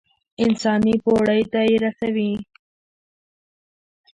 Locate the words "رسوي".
1.83-2.31